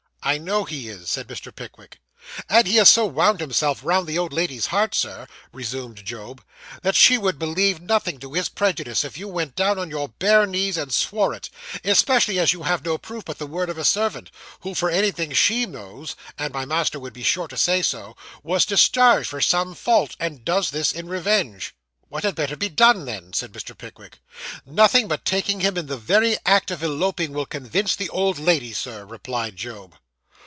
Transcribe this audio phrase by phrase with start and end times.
[0.23, 1.53] 'I know he is,' said Mr.
[1.53, 1.97] Pickwick.
[2.47, 6.43] 'And he has so wound himself round the old lady's heart, Sir,' resumed Job,
[6.83, 10.45] 'that she would believe nothing to his prejudice, if you went down on your bare
[10.45, 11.49] knees, and swore it;
[11.83, 14.29] especially as you have no proof but the word of a servant,
[14.59, 18.63] who, for anything she knows (and my master would be sure to say so), was
[18.67, 21.73] discharged for some fault, and does this in revenge.'
[22.09, 23.75] 'What had better be done, then?' said Mr.
[23.75, 24.19] Pickwick.
[24.67, 28.71] 'Nothing but taking him in the very act of eloping, will convince the old lady,
[28.71, 29.95] sir,' replied Job.